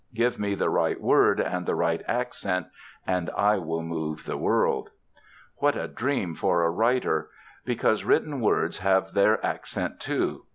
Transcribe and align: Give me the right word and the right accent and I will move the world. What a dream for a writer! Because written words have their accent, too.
Give 0.15 0.39
me 0.39 0.55
the 0.55 0.71
right 0.71 0.99
word 0.99 1.39
and 1.39 1.67
the 1.67 1.75
right 1.75 2.01
accent 2.07 2.65
and 3.05 3.29
I 3.37 3.57
will 3.59 3.83
move 3.83 4.25
the 4.25 4.35
world. 4.35 4.89
What 5.57 5.75
a 5.77 5.87
dream 5.87 6.33
for 6.33 6.63
a 6.63 6.71
writer! 6.71 7.29
Because 7.65 8.03
written 8.03 8.41
words 8.41 8.79
have 8.79 9.13
their 9.13 9.45
accent, 9.45 9.99
too. 9.99 10.45